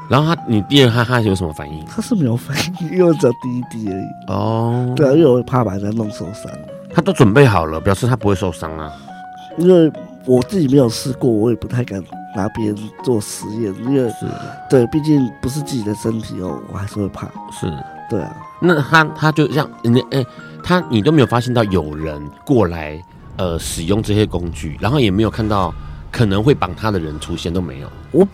[0.09, 1.83] 然后他，你滴了他，他有什么反应？
[1.85, 4.05] 他是没有反应，因为我只要滴一滴而已。
[4.27, 6.51] 哦，对啊，因为我怕把人家弄受伤。
[6.93, 8.91] 他都准备好了，表示他不会受伤啊。
[9.57, 9.91] 因为
[10.25, 12.03] 我自己没有试过，我也不太敢
[12.35, 14.25] 拿别人做实验，因为是，
[14.69, 17.25] 对，毕竟不是自己的身体哦，我还是会怕。
[17.51, 17.71] 是，
[18.09, 18.35] 对啊。
[18.59, 20.23] 那他他就像你哎，
[20.63, 23.01] 他你都没有发现到有人过来
[23.37, 25.73] 呃使用这些工具，然后也没有看到
[26.11, 27.89] 可能会绑他的人出现都没有。
[28.11, 28.27] 我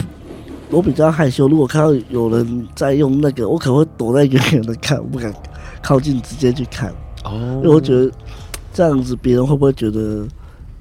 [0.69, 5.33] 我比较害羞，如果看到有人在用那个，我可能会躲在远远的看，我不敢
[5.81, 6.93] 靠近直接去看。
[7.23, 8.11] 哦，因为我觉得
[8.73, 10.27] 这样子别人会不会觉得？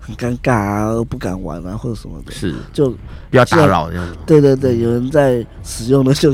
[0.01, 2.89] 很尴尬啊，不敢玩啊，或者什么的，是就
[3.31, 4.17] 不要打扰这样子。
[4.25, 6.33] 对对对，有人在使用的就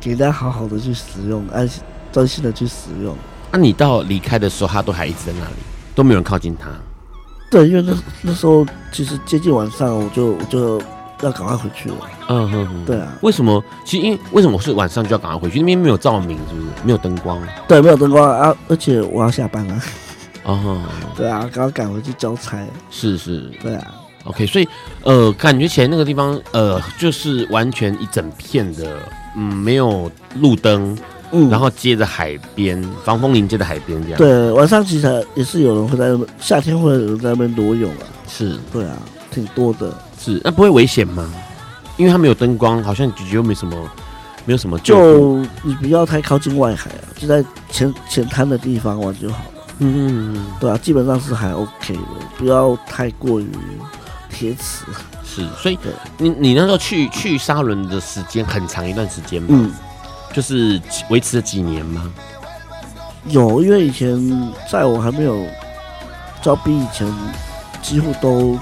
[0.00, 3.14] 给大家好好的去使用，安心专心的去使用。
[3.52, 5.52] 那、啊、你到离开的时候，他都还一直在那里，
[5.94, 6.68] 都没有人靠近他。
[7.56, 10.78] 对，因为那那时候其实接近晚上，我就我就
[11.22, 11.94] 要赶快回去了。
[12.28, 13.16] 嗯哼哼，对啊。
[13.22, 13.64] 为什么？
[13.82, 15.60] 其实因为为什么是晚上就要赶快回去？
[15.60, 16.66] 那边没有照明，是不是？
[16.84, 17.40] 没有灯光。
[17.66, 19.80] 对，没有灯光啊，而且我要下班了。
[20.44, 20.82] 哦，
[21.16, 22.58] 对啊，刚刚赶回去交差，
[22.90, 23.86] 是是，对啊
[24.24, 24.68] ，OK，所以
[25.02, 28.98] 呃，感觉起来那个地方呃，就是完全一整片的，
[29.34, 30.94] 嗯，没有路灯，
[31.32, 34.18] 嗯，然后接着海边，防风林接着海边这样。
[34.18, 38.06] 对，晚上其实也是有人会在那边，夏天会有人在那边裸泳啊。
[38.28, 38.96] 是，对啊，
[39.30, 39.92] 挺多的。
[40.18, 41.32] 是，那不会危险吗？
[41.96, 43.76] 因为它没有灯光，好像又没什么，
[44.44, 44.78] 没有什么。
[44.80, 49.44] 就你不要太靠近外海啊，就在浅浅滩的地方玩就好。
[49.78, 52.00] 嗯嗯，对啊，基本上是还 OK 的，
[52.38, 53.48] 不要太过于
[54.30, 54.84] 贴齿。
[55.24, 55.78] 是，所以
[56.16, 59.48] 你你那时候去去沙仑的时间很长一段时间吗？
[59.50, 59.70] 嗯，
[60.36, 62.12] 就是维持了几年吗？
[63.28, 64.14] 有，因为以前
[64.70, 65.46] 在我还没有
[66.42, 67.10] 招兵以前，
[67.80, 68.58] 几乎都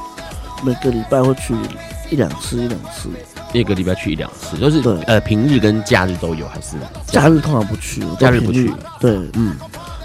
[0.63, 1.53] 每个礼拜会去
[2.13, 3.11] 一两次，一两次。
[3.53, 8.73] 一个礼拜去一两次，就是呃平日跟假日都有，还是假日通常不去，假日不去。
[9.01, 9.57] 对，嗯。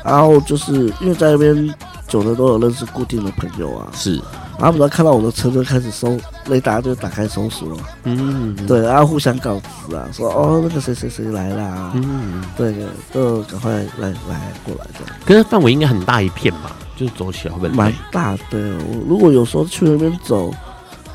[0.03, 1.75] 然后就是因为在那边
[2.07, 4.19] 久了都有认识固定的朋友啊，是，
[4.59, 6.17] 然后他们都看到我的车就开始搜
[6.47, 7.69] 雷达，就打开搜索，
[8.03, 12.75] 嗯，嗯，对，然后互相告知啊，说哦那个谁谁谁来啦，嗯，对，
[13.13, 15.15] 就赶快来来过来这样。
[15.25, 16.75] 可是范围应该很大一片吧？
[16.97, 18.75] 就是走起来会不会蛮大的？
[18.89, 20.53] 我如果有时候去那边走。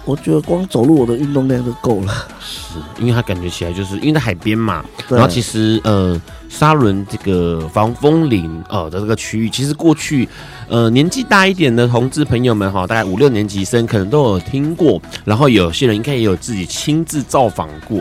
[0.07, 10.29] 我觉得光走路我的运动量就够了，是因为它感觉起来就是因为在海边嘛，然后其实呃沙仑这个防风林呃的这个区域，其实过去
[10.69, 17.99] 呃年纪大一点的同志朋友们哈，大概五六年级生可能都有听过，然后有些人应该也有自己亲自造访过。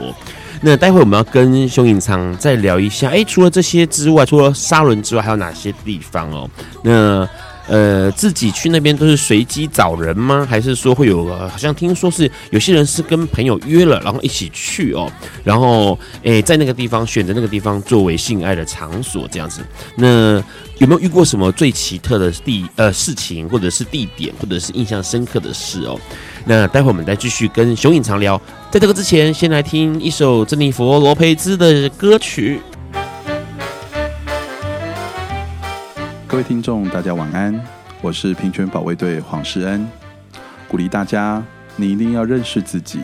[0.61, 6.49] 那待会我们要跟熊隐藏再聊一下，哎、欸，除了这些之外，除了沙仑之外，还有哪些地方哦？
[6.83, 7.27] 那。
[7.67, 10.45] 呃，自己去那边都是随机找人吗？
[10.49, 11.25] 还是说会有？
[11.47, 15.11] 好像听说是有些人是跟朋友约了，然后一起去哦。
[15.43, 19.61] 然后，诶，在那个地方选择那个地方作为性爱的场所这样子。
[19.95, 20.35] 那
[20.79, 25.97] 有没有遇过什么最奇特的地呃事情，或者是地点，或者是印象深刻的事哦？
[26.45, 28.39] 那待会我们再继续跟熊隐藏聊。
[28.69, 32.59] 在这个之前，先来听一首珍妮佛罗培兹的歌曲。
[36.33, 37.63] 各位听众，大家晚安，
[38.01, 39.87] 我是平权保卫队黄世恩，
[40.67, 41.39] 鼓励大家，
[41.75, 43.01] 你一定要认识自己，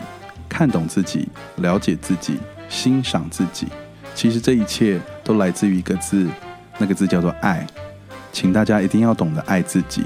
[0.48, 2.38] 看懂自己，了解自己，
[2.68, 3.68] 欣赏自己。
[4.16, 6.26] 其实这一切都来自于一个字，
[6.76, 7.64] 那个字叫做爱。
[8.32, 10.02] 请大家一定要懂得爱自己。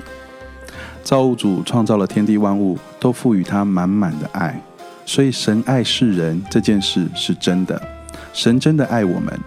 [1.03, 4.61] 造物主创造了天地万物，都赋予他满满的爱，
[5.07, 7.81] 所以神爱世人这件事是真的。
[8.35, 9.41] 神真的爱我们，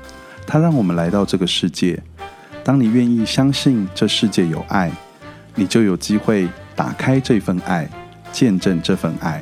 [0.47, 2.01] 他让我们来到这个世界。
[2.67, 4.91] 当你愿意相信这世界有爱，
[5.55, 7.87] 你就有机会打开这份爱，
[8.33, 9.41] 见证这份爱。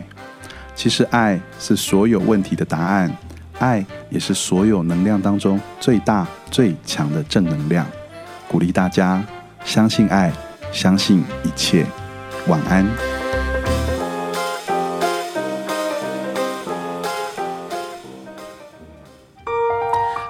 [0.76, 3.12] 其实爱是所有问题的答案，
[3.58, 7.84] 爱也是所有能量当中最大最强的正能量。
[8.48, 9.26] 鼓励大家
[9.66, 10.32] 相信爱，
[10.72, 11.84] 相信一切。
[12.46, 13.15] 晚安。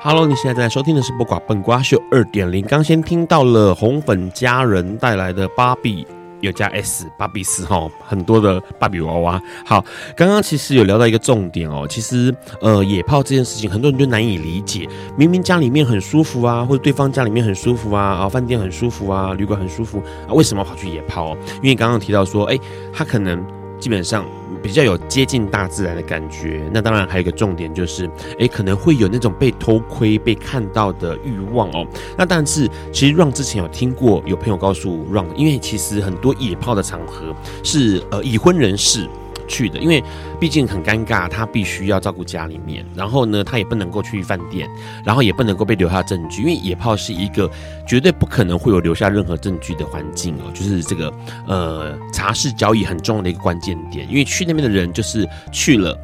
[0.08, 2.64] Hello，你现在在收听的是《不瓜笨瓜秀》二点零。
[2.68, 6.06] 刚先听到了红粉佳人带来的芭比，
[6.42, 9.42] 有加 S 芭比四哈，很多的芭比娃娃。
[9.66, 9.84] 好，
[10.16, 14.88] 刚刚其实有聊到一个重点哦，其实呃野炮这件事情，很多人就难以理解。
[15.18, 21.36] 明明家里面很舒服啊，或者对方家里面很舒服啊，啊饭店很舒服啊，旅馆很舒服啊，为什么跑去野炮？
[21.64, 22.56] 因为刚刚提到说，哎，
[22.94, 23.44] 他可能
[23.80, 24.24] 基本上。
[24.66, 28.10] 比较有接近大自然的感觉，那当然还有一个重点就是，
[28.40, 31.86] 诶，可能会有那种被偷窥、被看到的欲望哦。
[32.18, 37.32] 那但是其实让之前有听过，有朋友告诉让因为其实很多野炮的场合
[37.64, 39.08] 是呃已婚人士
[39.48, 40.04] 去的，因为
[40.40, 44.70] 毕竟很尴尬，他必须要照顾家里面，然后呢，他也不能够去饭店，
[45.04, 47.50] 然后也不能够被留下证据，因为野炮是一个
[47.88, 51.14] 绝对不可能会有留下任何证据的环境哦，就是这个
[51.48, 55.98] 呃茶室交易很重要的一个关键点，因为去那边的人就是去了。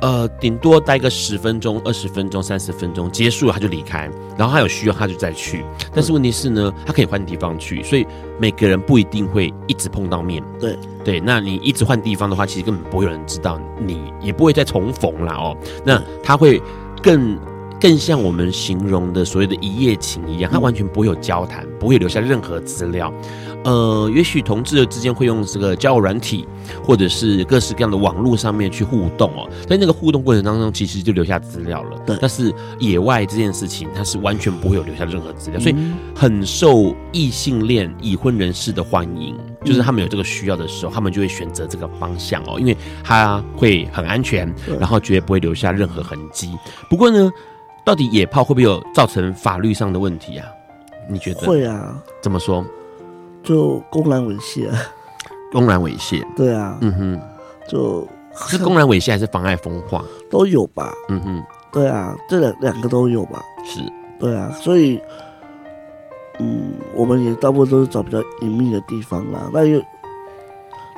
[0.00, 5.64] 呃，顶多待个十分钟、二十分钟、三十分钟，结束了他就离开，然后他有需要他就再去。
[5.92, 8.06] 但是问题是呢，他可以换地方去，所以
[8.38, 10.42] 每个人不一定会一直碰到面。
[10.60, 15.56] 对对，那你一直换地方的话，其实根本不会有人知道你，也不会再重逢了哦。
[15.84, 16.62] 那他会
[17.02, 17.36] 更
[17.80, 23.12] 更像我们形容的所谓的一夜情一样，他完全不会有交谈，不会留下任何资料。
[23.64, 26.46] 呃，也许同志之间会用这个交友软体，
[26.82, 29.48] 或者是各式各样的网络上面去互动哦。
[29.68, 31.98] 在那个互动过程当中，其实就留下资料了。
[32.06, 35.76] 对，但是野外这件事情，它是完全不会有留下任何资料，所以
[36.14, 39.36] 很受异性恋已婚人士的欢迎。
[39.64, 46.56] 就是他们有这个需要的时候，他们就会选择这个方向哦，因为他会很安全，然后绝对不会留下任何痕迹。
[46.88, 47.30] 不过呢，
[47.84, 50.46] 到底野炮会不会有造成法律上的问题啊？
[51.10, 51.40] 你觉得？
[51.40, 52.00] 会啊。
[52.22, 52.64] 怎么说？
[53.42, 54.78] 就公然猥亵啊！
[55.50, 57.20] 公然猥亵，对啊，嗯哼，
[57.66, 60.92] 就是公然猥亵还是妨碍风化都有吧？
[61.08, 63.40] 嗯哼，对啊，这两两个都有吧？
[63.64, 63.80] 是，
[64.20, 65.00] 对啊，所以，
[66.38, 69.48] 嗯，我们也大部分都是找比较隐秘的地方啦。
[69.50, 69.80] 那有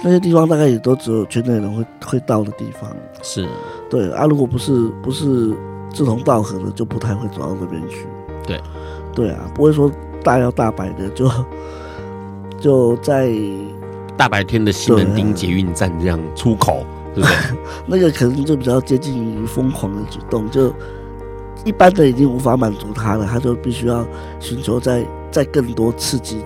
[0.03, 2.91] 那些地方大概也都只有圈内人会会到的地方。
[3.23, 3.49] 是，
[3.89, 5.55] 对啊，如果不是不是
[5.93, 8.09] 志同道合的，就不太会走到那边去。
[8.45, 8.61] 对，
[9.15, 9.89] 对啊，不会说
[10.25, 11.31] 大摇大摆的就。
[12.61, 13.33] 就在
[14.17, 16.85] 大白天的西门町捷运站这样出口，
[17.15, 17.37] 对，不对？
[17.87, 20.73] 那个可能就比较接近于疯狂的举动，就
[21.65, 24.07] 一般的已经无法满足他了，他就必须要
[24.39, 26.39] 寻求在在更多刺激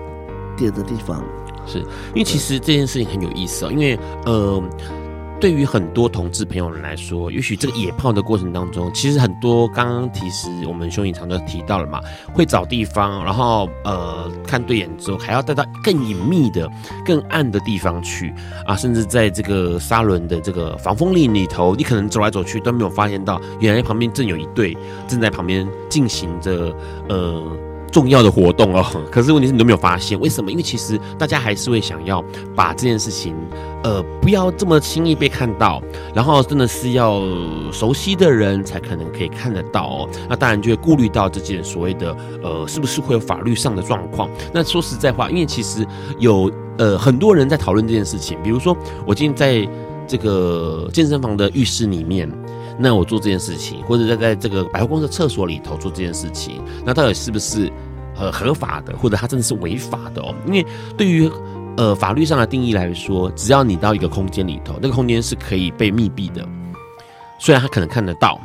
[0.57, 1.23] 点的地方。
[1.67, 4.63] 是因为其实这件事情很有意思哦，因为呃。
[5.41, 12.01] 对于很多同志朋友们来说，也许这个野炮的过程当中，其实很多刚刚其实我们兄弟常都提到了嘛，
[12.33, 16.67] 会找地方，然后呃看对眼之后，还要带到更隐秘的、
[17.05, 18.33] 更暗的地方去
[18.65, 24.75] 啊，甚至在这个沙轮的这个防风林里头，你可能走来走去都没有发现到，原来旁边正有一对
[25.07, 26.75] 正在旁边进行着
[27.11, 27.43] 呃。
[27.95, 30.51] 重要的活动哦， 可是问题是你都没有发现，为什么？
[30.51, 32.21] 因为其实大家还是会想要
[32.53, 33.37] 把这件事情，
[33.85, 35.81] 呃，不要这么轻易被看到，
[36.13, 37.23] 然后真的是要
[37.71, 40.09] 熟悉的人才可能可以看得到哦。
[40.29, 44.29] 那当然就会顾虑到这件所谓的，呃，是不是会有法律上的状况？
[44.53, 45.87] 那说实在话，因为其实
[46.19, 48.77] 有呃很多人在讨论这件事情，比如说
[49.07, 49.71] 我今天在
[50.09, 52.29] 这个健身房的浴室里面。
[52.79, 57.71] 那我做这件事情，或者在在这个百货公司厕所里头做这件事情，那到底是不是
[58.17, 60.35] 呃合法的，或者它真的是违法的哦？
[60.47, 60.67] 因为
[60.97, 61.31] 对于
[61.77, 66.47] 呃法律上的定义来说，只要你到一个空间里头，那个空间是可以被密闭的，
[67.39, 68.41] 虽然他可能看得到。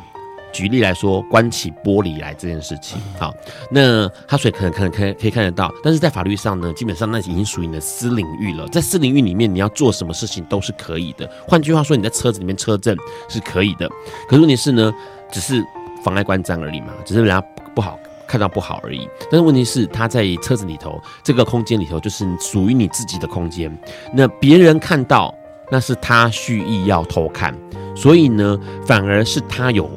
[0.52, 3.34] 举例来说，关起玻璃来这件事情，好，
[3.70, 8.66] 那他所以可能可能可以可以看得到，但是在法律上呢，基本上那已经属于你的私领域了。
[8.68, 11.30] 在私领域里面，你要做什么事情都是可以的。
[11.46, 12.96] 换句话说，你在车子里面车震
[13.28, 13.88] 是可以的。
[14.28, 14.92] 可是问题是呢，
[15.30, 15.64] 只是
[16.02, 17.40] 妨碍观瞻而已嘛，只是人家
[17.74, 19.08] 不好看到不好而已。
[19.30, 23.76] 但是问题是，他在车子里头这个空间里头，就是属于你自己的空间。
[24.12, 25.34] 那别人看到，
[25.70, 27.56] 那是他蓄意要偷看，
[27.94, 29.90] 所以呢，反而是他有。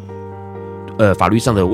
[0.97, 1.67] 呃，法律上的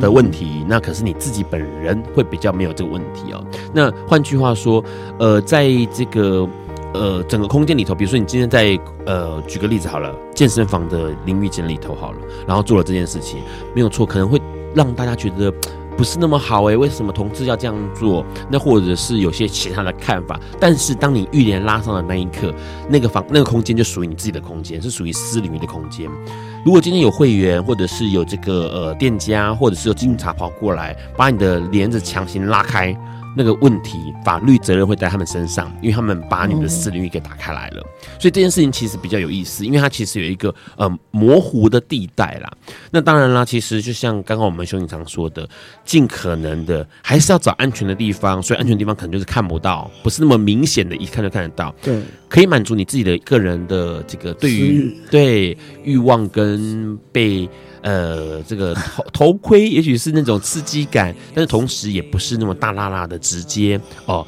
[0.00, 3.42] 的问题，那可是你自己本人会比较没有这个问题哦。
[3.72, 4.84] 那换句话说，
[5.18, 6.46] 呃，在这个
[6.92, 13.40] 呃整个空间里头，比如说你今天在呃举个例子好了，健身房的淋浴间里头好了，然后做了这件事情，
[13.74, 14.40] 没有错，可能会
[14.74, 15.52] 让大家觉得
[15.96, 18.24] 不是那么好诶，为什么同志要这样做？
[18.50, 20.38] 那或者是有些其他的看法。
[20.60, 22.54] 但是当你浴帘拉上的那一刻，
[22.88, 26.06] 那个房那个空间就属于你自己的空间，是属于私领域的空间。
[26.64, 32.94] 如果今天有会员，或者是有这个呃店家，或者是有警察跑过来，把你的帘子强行拉开。
[33.36, 37.82] 那个问题，法律责任会在他们身上，因为他们把你们的私领域给打开来了，
[38.18, 42.50] 所以这件事情其实比较有意思，因为它其实有一个呃模糊的地带啦。
[42.90, 45.46] 那当然啦，其实就像刚刚我们熊警常说的，
[45.84, 51.74] 尽可能的还是要找安全的地方，所以安全的地方可能就是看不到，不是那么明显的，一看就看得到。
[51.82, 57.46] 对，可以满足你自己的个人的这个对于对欲望跟被。
[57.86, 64.26] 呃，这个头头盔也许是那种刺激感，但是同时也不是那么大辣辣的直接哦，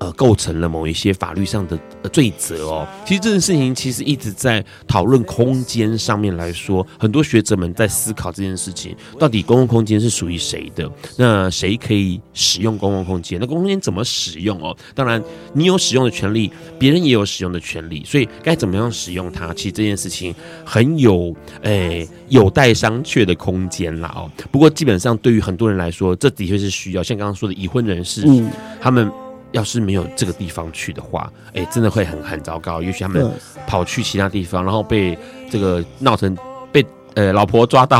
[0.00, 1.78] 呃，构成了某一些法律上的
[2.08, 2.88] 罪责哦。
[3.04, 10.90] 其实这件事情其实一直在讨论空间上面来说，很多学者们在思考这件事情：到底公共空间是属于谁的？
[11.18, 13.38] 那谁可以使用公共空间？
[13.38, 14.74] 那公共空间怎么使用哦？
[14.94, 15.22] 当然，
[15.52, 19.52] 你有使用的权利，别人也有使用的权利，所以该怎么样使用它？
[19.52, 20.34] 其实这件事情
[20.64, 24.30] 很有诶、欸、有待商榷的空间啦哦。
[24.50, 27.02] 不过基本上对于很多人来说，这的确是需要。
[27.02, 29.12] 像刚刚说的已婚人士，嗯，他们。
[29.52, 32.80] 要是没有这个地方去的话，哎、欸，真的会很很糟糕。
[32.80, 33.30] 也许他们
[33.66, 35.18] 跑去其他地方，然后被
[35.50, 36.36] 这个闹成
[36.70, 36.84] 被
[37.14, 37.98] 呃老婆抓到，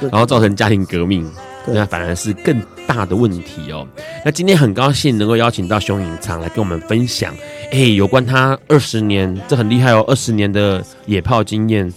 [0.00, 1.28] 然后造成家庭革命，
[1.66, 3.86] 那反而是更大的问题哦。
[4.24, 7.32] 那今天很高兴能够邀请到熊隐藏来跟我们分享，
[7.70, 11.92] 哎、欸，有关他二十年，这很厉害哦，二十年的野炮经验。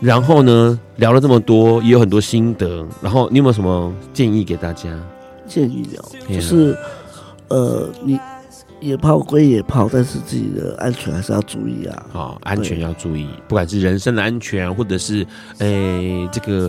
[0.00, 2.86] 然后呢，聊了这么多，也有很多心得。
[3.00, 4.90] 然后你有没有什么建议给大家？
[5.46, 6.76] 建议哦，就是
[7.48, 8.20] 呃，你。
[8.84, 11.96] 野炮归野炮，但是自己的安全还是要注意啊！
[12.12, 15.26] 啊、哦，安全要注意，不管是人身的安全，或者是
[15.58, 16.68] 诶、欸，这个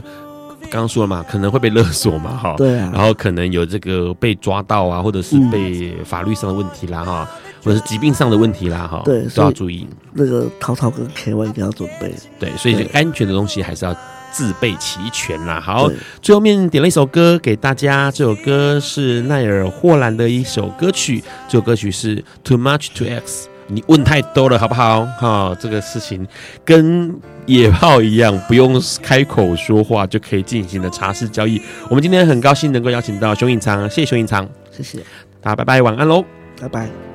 [0.61, 9.85] 刚刚说了嘛，可能会被勒索嘛，哈，对啊，然后可能有这个被抓到啊，或者是被法律上的问题啦，哈、嗯，或者是疾病上的问题啦，哈，对，都要注意。
[10.13, 13.93] 那个淘淘跟 K Y 一定要准备，对，所以这个安全的东西还是要。
[14.35, 15.61] 自备齐全啦！
[15.61, 15.89] 好，
[16.21, 23.21] 最后面点了一首歌给大家，这首歌是奈尔·霍兰的一首歌曲，这首歌曲是《Too Much to Ask》，
[23.67, 25.05] 你问太多了，好不好？
[25.17, 26.27] 哈，这个事情
[26.65, 27.15] 跟
[27.45, 31.61] 野炮一样，不用开口说话就可以进行的茶室交易。
[31.89, 34.97] 我们今天很高兴能够邀请到熊隐藏，谢谢熊隐藏，谢谢
[35.39, 36.25] 大家，拜拜，晚安喽，
[36.59, 37.14] 拜拜。